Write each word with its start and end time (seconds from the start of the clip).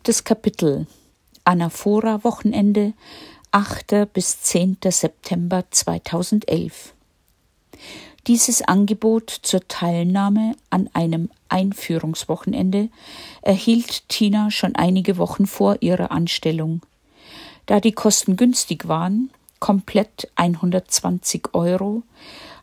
Siebtes 0.00 0.24
Kapitel 0.24 0.86
Anaphora 1.44 2.24
Wochenende 2.24 2.94
8. 3.50 4.10
bis 4.10 4.40
10. 4.40 4.78
September 4.88 5.64
2011 5.70 6.94
Dieses 8.26 8.62
Angebot 8.62 9.28
zur 9.28 9.68
Teilnahme 9.68 10.56
an 10.70 10.88
einem 10.94 11.28
Einführungswochenende 11.50 12.88
erhielt 13.42 14.08
Tina 14.08 14.50
schon 14.50 14.74
einige 14.74 15.18
Wochen 15.18 15.46
vor 15.46 15.76
ihrer 15.80 16.10
Anstellung. 16.12 16.80
Da 17.66 17.78
die 17.78 17.92
Kosten 17.92 18.36
günstig 18.36 18.88
waren, 18.88 19.30
komplett 19.58 20.30
120 20.34 21.52
Euro, 21.52 22.04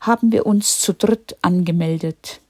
haben 0.02 0.32
wir 0.32 0.48
uns 0.48 0.80
zu 0.80 0.92
dritt 0.92 1.38
angemeldet. 1.44 2.42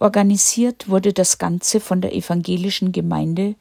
Organisiert 0.00 0.88
wurde 0.88 1.12
das 1.12 1.36
Ganze 1.36 1.78
von 1.78 2.00
der 2.00 2.14
evangelischen 2.14 2.90
Gemeinde 2.90 3.54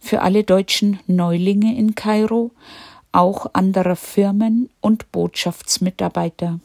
für 0.00 0.22
alle 0.22 0.42
deutschen 0.42 0.98
Neulinge 1.06 1.76
in 1.78 1.94
Kairo, 1.94 2.50
auch 3.12 3.46
anderer 3.52 3.94
Firmen 3.94 4.70
und 4.80 5.12
Botschaftsmitarbeiter. 5.12 6.58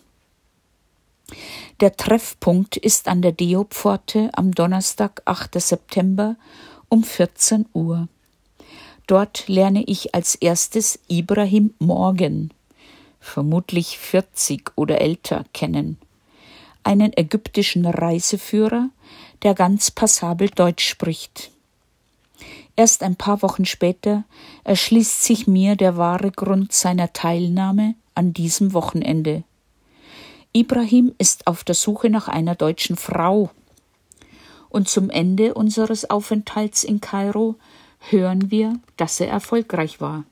Der 1.79 1.95
Treffpunkt 1.95 2.75
ist 2.75 3.07
an 3.07 3.21
der 3.21 3.31
Deopforte 3.31 4.31
am 4.33 4.55
Donnerstag, 4.55 5.21
8. 5.25 5.61
September 5.61 6.35
um 6.89 7.03
14 7.03 7.67
Uhr. 7.71 8.07
Dort 9.05 9.47
lerne 9.47 9.83
ich 9.83 10.15
als 10.15 10.33
erstes 10.33 10.97
Ibrahim 11.07 11.75
Morgan, 11.77 12.49
vermutlich 13.19 13.99
40 13.99 14.71
oder 14.75 15.01
älter, 15.01 15.45
kennen 15.53 15.99
einen 16.83 17.15
ägyptischen 17.15 17.85
Reiseführer, 17.85 18.89
der 19.43 19.53
ganz 19.53 19.91
passabel 19.91 20.49
Deutsch 20.49 20.87
spricht. 20.87 21.51
Erst 22.75 23.03
ein 23.03 23.15
paar 23.15 23.41
Wochen 23.41 23.65
später 23.65 24.23
erschließt 24.63 25.23
sich 25.23 25.47
mir 25.47 25.75
der 25.75 25.97
wahre 25.97 26.31
Grund 26.31 26.71
seiner 26.71 27.11
Teilnahme 27.11 27.95
an 28.15 28.33
diesem 28.33 28.73
Wochenende. 28.73 29.43
Ibrahim 30.53 31.13
ist 31.17 31.47
auf 31.47 31.63
der 31.63 31.75
Suche 31.75 32.09
nach 32.09 32.27
einer 32.27 32.55
deutschen 32.55 32.95
Frau. 32.95 33.49
Und 34.69 34.87
zum 34.87 35.09
Ende 35.09 35.53
unseres 35.53 36.09
Aufenthalts 36.09 36.83
in 36.83 37.01
Kairo 37.01 37.55
hören 38.09 38.49
wir, 38.49 38.79
dass 38.97 39.19
er 39.19 39.27
erfolgreich 39.27 39.99
war. 39.99 40.23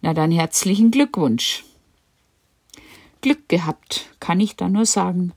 Na 0.00 0.14
dann 0.14 0.30
herzlichen 0.30 0.90
Glückwunsch. 0.90 1.64
Glück 3.20 3.48
gehabt, 3.48 4.06
kann 4.18 4.40
ich 4.40 4.56
da 4.56 4.68
nur 4.68 4.86
sagen 4.86 5.32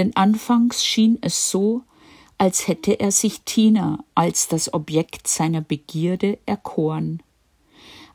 denn 0.00 0.16
anfangs 0.16 0.82
schien 0.82 1.18
es 1.20 1.50
so, 1.50 1.82
als 2.38 2.66
hätte 2.68 2.98
er 3.00 3.12
sich 3.12 3.42
Tina 3.42 4.02
als 4.14 4.48
das 4.48 4.72
Objekt 4.72 5.28
seiner 5.28 5.60
Begierde 5.60 6.38
erkoren. 6.46 7.22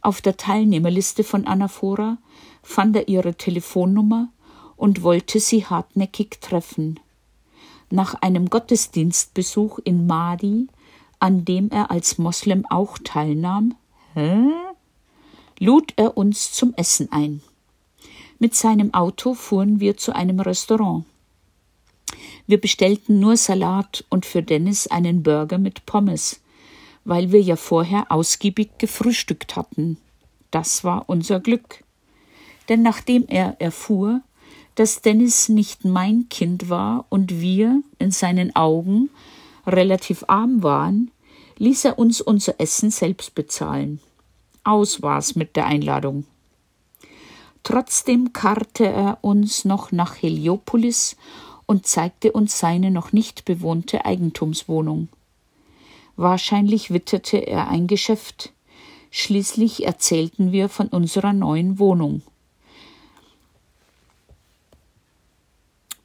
Auf 0.02 0.20
der 0.20 0.36
Teilnehmerliste 0.36 1.24
von 1.24 1.46
Anaphora 1.46 2.18
fand 2.64 2.96
er 2.96 3.08
ihre 3.08 3.36
Telefonnummer 3.36 4.30
und 4.76 5.04
wollte 5.04 5.40
sie 5.40 5.68
hartnäckig 5.68 6.42
treffen. 6.42 7.00
Nach 7.92 8.16
einem 8.16 8.50
Gottesdienstbesuch 8.50 9.78
in 9.84 10.08
Mahdi, 10.08 10.66
an 11.20 11.46
dem 11.46 11.70
er 11.70 11.92
als 11.92 12.18
Moslem 12.18 12.66
auch 12.66 12.98
teilnahm, 12.98 13.76
hä? 14.16 14.50
lud 15.60 15.94
er 15.98 16.18
uns 16.18 16.52
zum 16.52 16.74
Essen 16.74 17.12
ein. 17.12 17.42
Mit 18.40 18.56
seinem 18.56 18.92
Auto 18.96 19.36
fuhren 19.36 19.80
wir 19.80 19.98
zu 19.98 20.16
einem 20.16 20.40
Restaurant. 20.40 21.06
Wir 22.48 22.62
bestellten 22.62 23.20
nur 23.20 23.38
Salat 23.38 24.06
und 24.10 24.26
für 24.26 24.44
Dennis 24.44 24.88
einen 24.88 25.24
Burger 25.24 25.58
mit 25.58 25.86
Pommes, 25.86 26.42
weil 27.04 27.32
wir 27.32 27.42
ja 27.42 27.56
vorher 27.56 28.12
ausgiebig 28.12 28.78
gefrühstückt 28.78 29.56
hatten. 29.56 29.98
Das 30.52 30.84
war 30.84 31.06
unser 31.08 31.40
Glück. 31.40 31.84
Denn 32.70 32.82
nachdem 32.82 33.26
er 33.28 33.60
erfuhr, 33.60 34.22
dass 34.76 35.02
Dennis 35.02 35.50
nicht 35.50 35.86
mein 35.86 36.28
Kind 36.30 36.70
war 36.70 37.06
und 37.10 37.40
wir 37.40 37.82
in 37.98 38.12
seinen 38.12 38.56
Augen 38.56 39.10
relativ 39.66 40.24
arm 40.28 40.62
waren, 40.64 41.12
ließ 41.58 41.86
er 41.86 41.98
uns 41.98 42.22
unser 42.22 42.60
Essen 42.60 42.92
selbst 42.92 43.34
bezahlen. 43.34 44.00
Aus 44.64 45.02
war's 45.02 45.36
mit 45.36 45.56
der 45.56 45.66
Einladung. 45.66 46.26
Trotzdem 47.64 48.34
karrte 48.34 48.86
er 48.86 49.18
uns 49.22 49.66
noch 49.66 49.92
nach 49.92 50.22
Heliopolis 50.22 51.16
und 51.66 51.88
zeigte 51.88 52.32
uns 52.32 52.60
seine 52.60 52.92
noch 52.92 53.12
nicht 53.12 53.46
bewohnte 53.46 54.06
Eigentumswohnung. 54.06 55.10
Wahrscheinlich 56.16 56.92
witterte 56.92 57.38
er 57.38 57.68
ein 57.68 57.88
Geschäft. 57.88 58.54
Schließlich 59.12 59.86
erzählten 59.86 60.52
wir 60.52 60.70
von 60.70 60.88
unserer 60.88 61.34
neuen 61.34 61.80
Wohnung. 61.80 62.22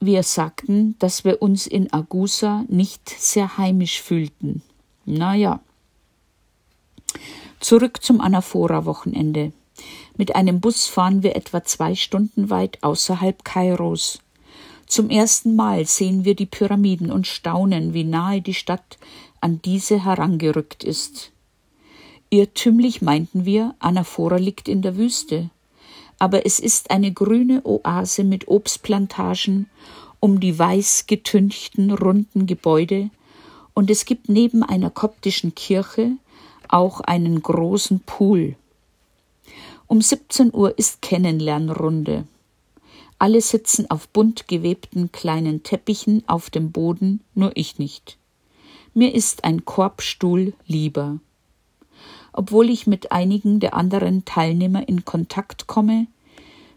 Wir 0.01 0.23
sagten, 0.23 0.97
dass 0.99 1.25
wir 1.25 1.43
uns 1.43 1.67
in 1.67 1.93
Agusa 1.93 2.65
nicht 2.69 3.09
sehr 3.11 3.59
heimisch 3.59 4.01
fühlten. 4.01 4.63
Na 5.05 5.35
ja. 5.35 5.61
Zurück 7.61 8.03
zum 8.03 8.21
Anaphora-Wochenende. 8.23 9.53
Mit 10.17 10.35
einem 10.35 10.61
Bus 10.61 10.87
fahren 10.87 11.23
wir 11.23 11.37
etwa 11.37 11.65
zwei 11.65 11.95
Stunden 11.95 12.49
weit 12.49 12.83
außerhalb 12.83 13.45
Kairos. 13.45 14.21
Zum 14.91 15.09
ersten 15.09 15.55
Mal 15.55 15.87
sehen 15.87 16.25
wir 16.25 16.35
die 16.35 16.47
Pyramiden 16.47 17.13
und 17.13 17.29
staunen, 17.29 17.95
wie 17.95 18.03
nahe 18.03 18.43
die 18.43 18.55
Stadt 18.55 18.99
an 19.41 19.63
diese 19.65 20.05
herangerückt 20.05 20.83
ist. 20.83 21.31
Irrtümlich 22.29 23.01
meinten 23.01 23.45
wir, 23.45 23.77
Anaphora 23.79 24.39
liegt 24.39 24.69
in 24.69 24.83
der 24.83 24.97
Wüste, 24.97 25.49
aber 26.19 26.45
es 26.45 26.59
ist 26.59 26.91
eine 26.91 27.13
grüne 27.13 27.65
Oase 27.65 28.25
mit 28.25 28.49
Obstplantagen 28.49 29.71
um 30.19 30.41
die 30.41 30.59
weiß 30.59 31.07
getünchten 31.07 31.93
runden 31.93 32.47
Gebäude, 32.47 33.11
und 33.75 33.91
es 33.91 34.05
gibt 34.05 34.29
neben 34.29 34.65
einer 34.65 34.91
koptischen 34.91 35.55
Kirche 35.55 36.17
auch 36.67 37.01
einen 37.01 37.41
großen 37.41 38.01
Pool. 38.01 38.57
Um 39.87 40.03
17 40.03 40.53
Uhr 40.53 40.77
ist 40.77 41.01
Kennenlernrunde. 41.01 42.25
Alle 43.21 43.43
sitzen 43.43 43.91
auf 43.91 44.09
bunt 44.09 44.49
gewebten 44.49 45.13
kleinen 45.13 45.63
Teppichen 45.63 46.25
auf 46.27 46.49
dem 46.49 46.73
Boden, 46.73 47.21
nur 47.35 47.53
ich 47.55 47.79
nicht. 47.79 48.17
Mir 48.95 49.15
ist 49.15 49.45
ein 49.45 49.67
Korbstuhl 49.67 50.55
lieber. 50.67 51.19
Obwohl 52.33 52.71
ich 52.71 52.87
mit 52.87 53.13
einigen 53.13 53.61
der 53.61 53.75
anderen 53.75 54.25
Teilnehmer 54.25 54.89
in 54.89 55.05
Kontakt 55.05 55.67
komme, 55.67 56.07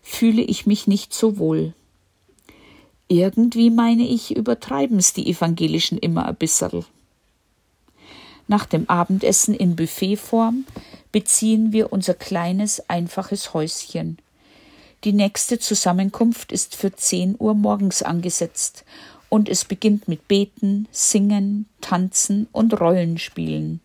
fühle 0.01 0.41
ich 0.41 0.65
mich 0.65 0.85
nicht 0.85 1.13
so 1.13 1.37
wohl. 1.37 1.73
Irgendwie 3.07 3.69
meine 3.69 4.05
ich, 4.05 4.35
übertreiben's 4.35 5.13
die 5.13 5.29
Evangelischen 5.29 5.97
immer 5.97 6.25
ein 6.25 6.35
bisserl. 6.35 6.83
Nach 8.49 8.65
dem 8.65 8.89
Abendessen 8.89 9.55
in 9.55 9.77
Buffetform 9.77 10.65
beziehen 11.13 11.71
wir 11.71 11.93
unser 11.93 12.15
kleines, 12.15 12.89
einfaches 12.89 13.53
Häuschen. 13.53 14.17
Die 15.03 15.11
nächste 15.11 15.59
Zusammenkunft 15.59 16.53
ist 16.53 16.77
für 16.77 16.93
10 16.93 17.35
Uhr 17.37 17.55
morgens 17.55 18.03
angesetzt 18.03 18.85
und 19.27 19.49
es 19.49 19.65
beginnt 19.65 20.07
mit 20.07 20.29
Beten, 20.29 20.87
Singen, 20.91 21.67
Tanzen 21.81 22.47
und 22.53 22.79
Rollenspielen. 22.79 23.81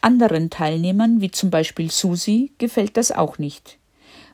Anderen 0.00 0.48
Teilnehmern, 0.48 1.20
wie 1.20 1.32
zum 1.32 1.50
Beispiel 1.50 1.90
Susi, 1.90 2.52
gefällt 2.58 2.96
das 2.96 3.10
auch 3.10 3.38
nicht. 3.38 3.78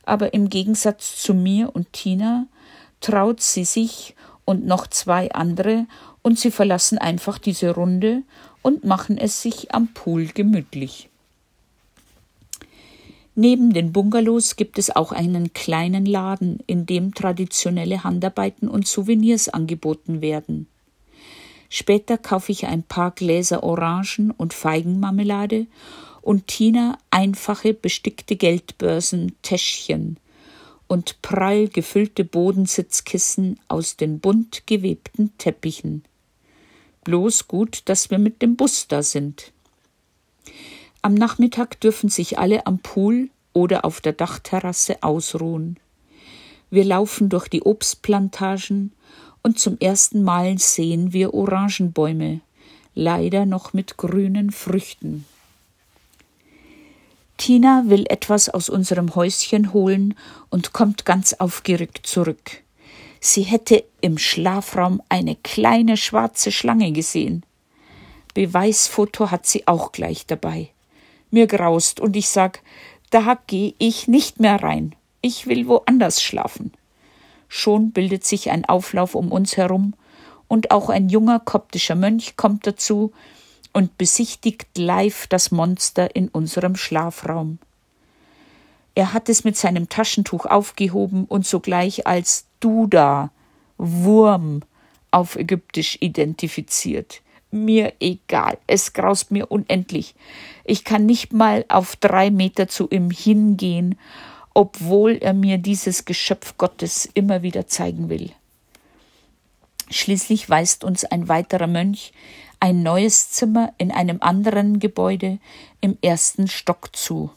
Aber 0.03 0.35
im 0.35 0.49
Gegensatz 0.49 1.21
zu 1.21 1.33
mir 1.33 1.75
und 1.75 1.91
Tina 1.91 2.45
traut 3.01 3.41
sie 3.41 3.65
sich 3.65 4.15
und 4.45 4.63
noch 4.63 4.85
zwei 4.85 5.31
andere 5.31 5.87
und 6.21 6.37
sie 6.37 6.51
verlassen 6.51 6.99
einfach 6.99 7.39
diese 7.39 7.71
Runde 7.71 8.21
und 8.61 8.83
machen 8.83 9.17
es 9.17 9.41
sich 9.41 9.73
am 9.73 9.87
Pool 9.87 10.27
gemütlich. 10.27 11.09
Neben 13.39 13.71
den 13.71 13.93
Bungalows 13.93 14.55
gibt 14.55 14.79
es 14.79 14.89
auch 14.89 15.11
einen 15.11 15.53
kleinen 15.53 16.07
Laden, 16.07 16.57
in 16.65 16.87
dem 16.87 17.13
traditionelle 17.13 18.03
Handarbeiten 18.03 18.67
und 18.67 18.87
Souvenirs 18.87 19.47
angeboten 19.47 20.21
werden. 20.21 20.65
Später 21.69 22.17
kaufe 22.17 22.51
ich 22.51 22.65
ein 22.65 22.81
paar 22.81 23.11
Gläser 23.11 23.61
Orangen 23.63 24.31
und 24.31 24.55
Feigenmarmelade 24.55 25.67
und 26.23 26.47
Tina 26.47 26.97
einfache 27.11 27.75
bestickte 27.75 28.37
Geldbörsen, 28.37 29.35
Täschchen 29.43 30.17
und 30.87 31.21
prall 31.21 31.67
gefüllte 31.67 32.25
Bodensitzkissen 32.25 33.59
aus 33.67 33.97
den 33.97 34.19
bunt 34.19 34.65
gewebten 34.65 35.37
Teppichen. 35.37 36.03
Bloß 37.03 37.47
gut, 37.47 37.83
dass 37.85 38.09
wir 38.09 38.17
mit 38.17 38.41
dem 38.41 38.55
Bus 38.55 38.87
da 38.87 39.03
sind. 39.03 39.53
Am 41.07 41.13
Nachmittag 41.13 41.79
dürfen 41.79 42.09
sich 42.09 42.37
alle 42.37 42.67
am 42.67 42.79
Pool 42.79 43.29
oder 43.53 43.85
auf 43.85 44.01
der 44.01 44.11
Dachterrasse 44.11 45.03
ausruhen. 45.03 45.79
Wir 46.69 46.83
laufen 46.83 47.29
durch 47.29 47.47
die 47.47 47.61
Obstplantagen 47.61 48.91
und 49.41 49.57
zum 49.57 49.77
ersten 49.79 50.21
Mal 50.21 50.57
sehen 50.57 51.13
wir 51.13 51.33
Orangenbäume, 51.33 52.41
leider 52.93 53.45
noch 53.45 53.71
mit 53.71 53.95
grünen 53.95 54.51
Früchten. 54.51 55.23
Tina 57.37 57.83
will 57.85 58.03
etwas 58.09 58.49
aus 58.49 58.67
unserem 58.67 59.15
Häuschen 59.15 59.71
holen 59.71 60.13
und 60.49 60.73
kommt 60.73 61.05
ganz 61.05 61.31
aufgerückt 61.31 62.05
zurück. 62.05 62.63
Sie 63.21 63.43
hätte 63.43 63.85
im 64.01 64.17
Schlafraum 64.17 65.01
eine 65.07 65.37
kleine 65.37 65.95
schwarze 65.95 66.51
Schlange 66.51 66.91
gesehen. 66.91 67.45
Beweisfoto 68.33 69.31
hat 69.31 69.45
sie 69.45 69.69
auch 69.69 69.93
gleich 69.93 70.25
dabei. 70.25 70.71
Mir 71.31 71.47
graust 71.47 71.99
und 71.99 72.15
ich 72.15 72.29
sag, 72.29 72.61
da 73.09 73.37
geh 73.47 73.73
ich 73.77 74.07
nicht 74.07 74.39
mehr 74.39 74.61
rein. 74.61 74.95
Ich 75.21 75.47
will 75.47 75.67
woanders 75.67 76.21
schlafen. 76.21 76.73
Schon 77.47 77.91
bildet 77.91 78.25
sich 78.25 78.49
ein 78.51 78.65
Auflauf 78.65 79.15
um 79.15 79.31
uns 79.31 79.57
herum, 79.57 79.93
und 80.47 80.71
auch 80.71 80.89
ein 80.89 81.09
junger 81.09 81.39
koptischer 81.39 81.95
Mönch 81.95 82.37
kommt 82.37 82.65
dazu 82.67 83.11
und 83.73 83.97
besichtigt 83.97 84.77
live 84.77 85.27
das 85.27 85.51
Monster 85.51 86.15
in 86.15 86.29
unserem 86.29 86.75
Schlafraum. 86.75 87.59
Er 88.95 89.13
hat 89.13 89.29
es 89.29 89.43
mit 89.43 89.57
seinem 89.57 89.89
Taschentuch 89.89 90.45
aufgehoben 90.45 91.25
und 91.25 91.45
sogleich 91.45 92.07
als 92.07 92.47
Duda, 92.59 93.31
Wurm, 93.77 94.61
auf 95.11 95.35
Ägyptisch 95.35 95.97
identifiziert. 96.01 97.21
Mir 97.51 97.93
egal, 97.99 98.57
es 98.67 98.93
graust 98.93 99.31
mir 99.31 99.51
unendlich. 99.51 100.15
Ich 100.65 100.83
kann 100.83 101.05
nicht 101.05 101.31
mal 101.31 101.65
auf 101.69 101.95
drei 101.95 102.29
Meter 102.29 102.67
zu 102.67 102.89
ihm 102.89 103.09
hingehen 103.09 103.97
obwohl 104.57 105.17
er 105.21 105.35
mir 105.35 105.59
dieses 105.59 106.05
Geschöpf 106.05 106.57
Gottes 106.57 107.07
immer 107.13 107.43
wieder 107.43 107.67
zeigen 107.67 108.09
will. 108.09 108.31
Schließlich 109.91 110.49
weist 110.49 110.83
uns 110.83 111.05
ein 111.05 111.27
weiterer 111.27 111.67
Mönch 111.67 112.11
ein 112.59 112.81
neues 112.81 113.29
Zimmer 113.29 113.71
in 113.77 113.91
einem 113.91 114.17
anderen 114.19 114.79
Gebäude 114.79 115.37
im 115.79 115.95
ersten 116.01 116.47
Stock 116.47 116.95
zu. 116.95 117.29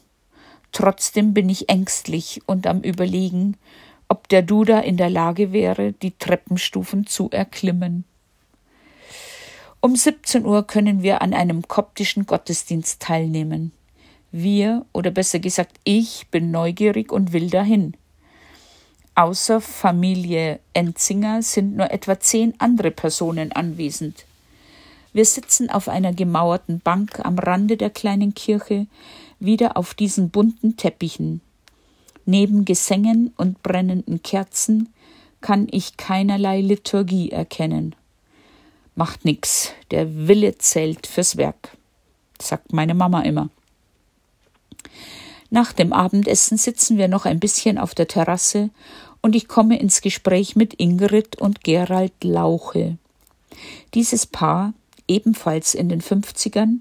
Trotzdem 0.73 1.35
bin 1.35 1.51
ich 1.51 1.69
ängstlich 1.69 2.41
und 2.47 2.67
am 2.67 2.81
Überlegen, 2.81 3.59
ob 4.09 4.27
der 4.31 4.41
Duda 4.41 4.81
in 4.81 4.97
der 4.97 5.11
Lage 5.11 5.53
wäre, 5.53 5.93
die 5.93 6.17
Treppenstufen 6.17 7.07
zu 7.07 7.29
erklimmen. 7.31 8.05
Um 9.83 9.97
17 9.97 10.45
Uhr 10.45 10.67
können 10.67 11.03
wir 11.03 11.23
an 11.23 11.33
einem 11.33 11.67
koptischen 11.67 12.27
Gottesdienst 12.27 13.01
teilnehmen. 13.01 13.73
Wir, 14.31 14.85
oder 14.93 15.11
besser 15.11 15.39
gesagt, 15.39 15.81
ich 15.85 16.27
bin 16.31 16.51
neugierig 16.51 17.11
und 17.11 17.33
will 17.33 17.49
dahin. 17.49 17.95
Außer 19.15 19.63
Familie 19.63 20.61
Enzinger 20.75 21.41
sind 21.41 21.77
nur 21.77 21.91
etwa 21.91 22.21
zehn 22.21 22.53
andere 22.59 22.91
Personen 22.91 23.53
anwesend. 23.53 24.27
Wir 25.15 25.25
sitzen 25.25 25.71
auf 25.71 25.89
einer 25.89 26.13
gemauerten 26.13 26.81
Bank 26.81 27.19
am 27.25 27.39
Rande 27.39 27.79
der 27.79 27.91
kleinen 27.91 28.35
Kirche, 28.35 28.87
wieder 29.39 29.79
auf 29.79 29.95
diesen 29.95 30.29
bunten 30.29 30.77
Teppichen. 30.77 31.41
Neben 32.27 32.67
Gesängen 32.67 33.33
und 33.39 33.63
brennenden 33.63 34.23
Kerzen 34.23 34.91
kann 35.41 35.69
ich 35.71 35.97
keinerlei 35.97 36.61
Liturgie 36.61 37.31
erkennen. 37.31 37.97
Macht 39.01 39.25
nix, 39.25 39.71
der 39.93 40.29
Wille 40.29 40.59
zählt 40.59 41.07
fürs 41.07 41.39
Werk, 41.39 41.75
sagt 42.39 42.75
meine 42.75 42.93
Mama 42.93 43.23
immer. 43.23 43.49
Nach 45.49 45.73
dem 45.73 45.95
Abendessen 45.95 46.59
sitzen 46.59 46.99
wir 46.99 47.09
noch 47.09 47.25
ein 47.25 47.41
bisschen 47.41 47.79
auf 47.79 47.95
der 47.95 48.09
Terrasse 48.09 48.69
und 49.23 49.35
ich 49.35 49.49
komme 49.49 49.81
ins 49.81 50.03
Gespräch 50.03 50.55
mit 50.55 50.75
Ingrid 50.75 51.41
und 51.41 51.65
Gerald 51.65 52.13
Lauche. 52.23 52.99
Dieses 53.95 54.27
Paar, 54.27 54.75
ebenfalls 55.09 55.75
in 55.75 55.89
den 55.89 56.03
50ern, 56.03 56.81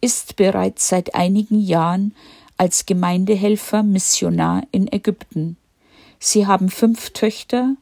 ist 0.00 0.34
bereits 0.34 0.88
seit 0.88 1.14
einigen 1.14 1.60
Jahren 1.60 2.16
als 2.56 2.84
Gemeindehelfer 2.84 3.84
Missionar 3.84 4.64
in 4.72 4.92
Ägypten. 4.92 5.56
Sie 6.18 6.48
haben 6.48 6.68
fünf 6.68 7.10
Töchter, 7.10 7.76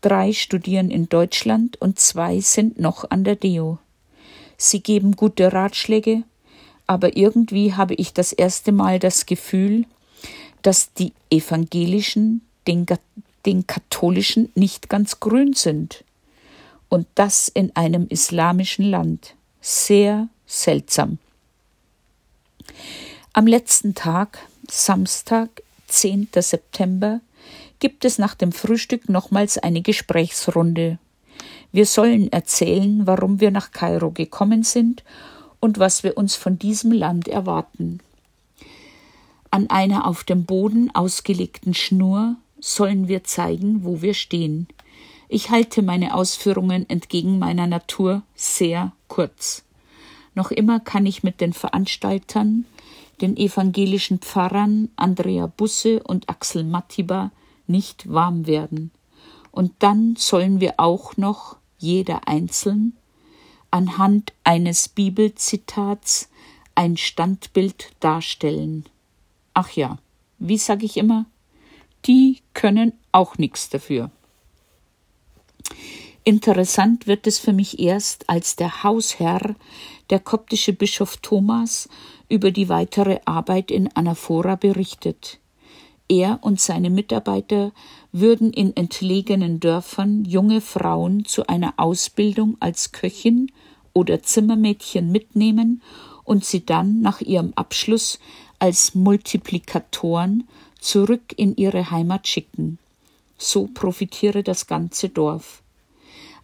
drei 0.00 0.32
studieren 0.32 0.90
in 0.90 1.08
Deutschland 1.08 1.80
und 1.80 1.98
zwei 1.98 2.40
sind 2.40 2.78
noch 2.78 3.10
an 3.10 3.24
der 3.24 3.36
Deo. 3.36 3.78
Sie 4.56 4.80
geben 4.80 5.16
gute 5.16 5.52
Ratschläge, 5.52 6.22
aber 6.86 7.16
irgendwie 7.16 7.74
habe 7.74 7.94
ich 7.94 8.12
das 8.12 8.32
erste 8.32 8.72
Mal 8.72 8.98
das 8.98 9.26
Gefühl, 9.26 9.84
dass 10.62 10.92
die 10.92 11.12
Evangelischen 11.30 12.42
den, 12.66 12.86
den 13.44 13.66
Katholischen 13.66 14.50
nicht 14.54 14.88
ganz 14.88 15.20
grün 15.20 15.52
sind. 15.52 16.04
Und 16.88 17.06
das 17.14 17.48
in 17.48 17.74
einem 17.74 18.06
islamischen 18.08 18.84
Land. 18.84 19.34
Sehr 19.60 20.28
seltsam. 20.46 21.18
Am 23.32 23.46
letzten 23.46 23.94
Tag, 23.94 24.38
Samstag, 24.70 25.62
10. 25.88 26.28
September, 26.36 27.20
gibt 27.86 28.04
es 28.04 28.18
nach 28.18 28.34
dem 28.34 28.50
Frühstück 28.50 29.08
nochmals 29.08 29.58
eine 29.58 29.80
Gesprächsrunde. 29.80 30.98
Wir 31.70 31.86
sollen 31.86 32.32
erzählen, 32.32 33.06
warum 33.06 33.38
wir 33.40 33.52
nach 33.52 33.70
Kairo 33.70 34.10
gekommen 34.10 34.64
sind 34.64 35.04
und 35.60 35.78
was 35.78 36.02
wir 36.02 36.18
uns 36.18 36.34
von 36.34 36.58
diesem 36.58 36.90
Land 36.90 37.28
erwarten. 37.28 38.00
An 39.52 39.70
einer 39.70 40.04
auf 40.04 40.24
dem 40.24 40.46
Boden 40.46 40.92
ausgelegten 40.96 41.74
Schnur 41.74 42.34
sollen 42.58 43.06
wir 43.06 43.22
zeigen, 43.22 43.84
wo 43.84 44.02
wir 44.02 44.14
stehen. 44.14 44.66
Ich 45.28 45.50
halte 45.50 45.80
meine 45.80 46.16
Ausführungen 46.16 46.90
entgegen 46.90 47.38
meiner 47.38 47.68
Natur 47.68 48.22
sehr 48.34 48.90
kurz. 49.06 49.62
Noch 50.34 50.50
immer 50.50 50.80
kann 50.80 51.06
ich 51.06 51.22
mit 51.22 51.40
den 51.40 51.52
Veranstaltern, 51.52 52.64
den 53.20 53.36
evangelischen 53.36 54.18
Pfarrern 54.18 54.88
Andrea 54.96 55.46
Busse 55.46 56.02
und 56.02 56.28
Axel 56.28 56.64
Mattiba, 56.64 57.30
nicht 57.68 58.12
warm 58.12 58.46
werden. 58.46 58.90
Und 59.50 59.72
dann 59.78 60.16
sollen 60.16 60.60
wir 60.60 60.74
auch 60.78 61.16
noch, 61.16 61.56
jeder 61.78 62.26
einzeln, 62.26 62.96
anhand 63.70 64.32
eines 64.44 64.88
Bibelzitats 64.88 66.28
ein 66.74 66.96
Standbild 66.96 67.92
darstellen. 68.00 68.84
Ach 69.54 69.70
ja, 69.70 69.98
wie 70.38 70.58
sag 70.58 70.82
ich 70.82 70.96
immer, 70.96 71.26
die 72.06 72.40
können 72.54 72.92
auch 73.12 73.38
nichts 73.38 73.68
dafür. 73.68 74.10
Interessant 76.24 77.06
wird 77.06 77.26
es 77.26 77.38
für 77.38 77.52
mich 77.52 77.78
erst, 77.78 78.28
als 78.28 78.56
der 78.56 78.82
Hausherr, 78.82 79.54
der 80.10 80.20
koptische 80.20 80.72
Bischof 80.72 81.18
Thomas, 81.18 81.88
über 82.28 82.50
die 82.50 82.68
weitere 82.68 83.20
Arbeit 83.24 83.70
in 83.70 83.94
Anaphora 83.94 84.56
berichtet. 84.56 85.38
Er 86.08 86.38
und 86.42 86.60
seine 86.60 86.90
Mitarbeiter 86.90 87.72
würden 88.12 88.52
in 88.52 88.76
entlegenen 88.76 89.60
Dörfern 89.60 90.24
junge 90.24 90.60
Frauen 90.60 91.24
zu 91.24 91.46
einer 91.48 91.74
Ausbildung 91.76 92.56
als 92.60 92.92
Köchin 92.92 93.50
oder 93.92 94.22
Zimmermädchen 94.22 95.10
mitnehmen 95.10 95.82
und 96.24 96.44
sie 96.44 96.64
dann 96.64 97.00
nach 97.00 97.20
ihrem 97.20 97.52
Abschluss 97.56 98.18
als 98.58 98.94
Multiplikatoren 98.94 100.46
zurück 100.80 101.34
in 101.36 101.56
ihre 101.56 101.90
Heimat 101.90 102.28
schicken. 102.28 102.78
So 103.38 103.68
profitiere 103.72 104.42
das 104.42 104.66
ganze 104.66 105.08
Dorf. 105.08 105.62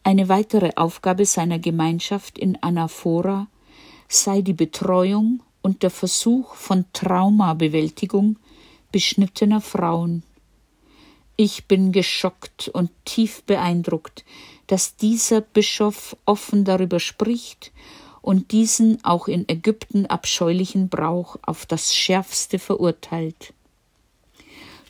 Eine 0.04 0.28
weitere 0.28 0.72
Aufgabe 0.76 1.24
seiner 1.24 1.58
Gemeinschaft 1.58 2.38
in 2.38 2.58
Anaphora 2.60 3.46
sei 4.08 4.42
die 4.42 4.52
Betreuung 4.52 5.40
und 5.62 5.82
der 5.82 5.90
Versuch 5.90 6.54
von 6.54 6.84
Traumabewältigung 6.92 8.36
beschnittener 8.92 9.60
Frauen. 9.60 10.22
Ich 11.36 11.66
bin 11.66 11.92
geschockt 11.92 12.68
und 12.68 12.90
tief 13.04 13.42
beeindruckt, 13.44 14.24
dass 14.66 14.96
dieser 14.96 15.40
Bischof 15.40 16.16
offen 16.24 16.64
darüber 16.64 17.00
spricht 17.00 17.72
und 18.20 18.52
diesen 18.52 19.04
auch 19.04 19.26
in 19.28 19.48
Ägypten 19.48 20.06
abscheulichen 20.06 20.88
Brauch 20.88 21.36
auf 21.42 21.66
das 21.66 21.94
schärfste 21.94 22.58
verurteilt. 22.58 23.52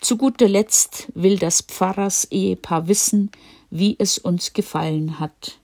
Zu 0.01 0.17
guter 0.17 0.49
Letzt 0.49 1.09
will 1.15 1.39
das 1.39 1.63
Pfarrers-Ehepaar 1.63 2.89
wissen, 2.89 3.31
wie 3.71 3.97
es 3.99 4.19
uns 4.19 4.53
gefallen 4.53 5.21
hat. 5.21 5.59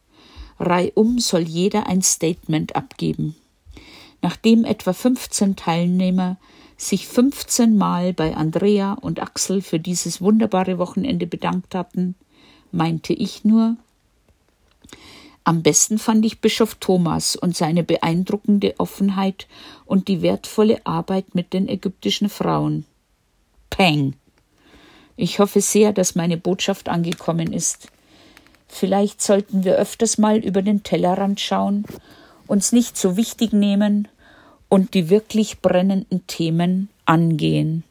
Reihum 0.59 1.19
soll 1.19 1.43
jeder 1.43 1.87
ein 1.87 2.03
Statement 2.03 2.75
abgeben. 2.75 3.37
Nachdem 4.23 4.65
etwa 4.65 4.93
15 4.93 5.57
Teilnehmer 5.57 6.39
sich 6.79 7.09
15 7.09 7.77
Mal 7.77 8.15
bei 8.15 8.35
Andrea 8.37 8.93
und 8.95 9.21
Axel 9.21 9.61
für 9.61 9.81
dieses 9.81 10.23
wunderbare 10.23 10.79
Wochenende 10.79 11.27
bedankt 11.27 11.75
hatten, 11.75 12.15
meinte 12.71 13.13
ich 13.13 13.45
nur, 13.45 13.77
am 15.43 15.63
besten 15.63 15.99
fand 15.99 16.25
ich 16.25 16.41
Bischof 16.41 16.77
Thomas 16.77 17.35
und 17.35 17.57
seine 17.57 17.83
beeindruckende 17.83 18.75
Offenheit 18.79 19.49
und 19.87 20.07
die 20.07 20.23
wertvolle 20.23 20.87
Arbeit 20.87 21.35
mit 21.35 21.53
den 21.53 21.69
ägyptischen 21.69 22.29
Frauen. 22.29 22.85
Peng. 23.71 24.15
Ich 25.17 25.41
hoffe 25.41 25.61
sehr, 25.61 25.93
dass 25.93 26.15
meine 26.15 26.37
Botschaft 26.37 26.89
angekommen 26.89 27.53
ist. 27.53 27.89
Vielleicht 28.69 29.21
sollten 29.21 29.65
wir 29.65 29.77
öfters 29.77 30.19
mal 30.19 30.39
über 30.39 30.63
den 30.63 30.83
Tellerrand 30.85 31.41
schauen, 31.41 31.87
uns 32.47 32.71
nicht 32.71 32.97
so 32.97 33.17
wichtig 33.17 33.53
nehmen 33.53 34.07
und 34.69 34.95
die 34.95 35.11
wirklich 35.11 35.61
brennenden 35.61 36.27
Themen 36.27 36.89
angehen. 37.05 37.85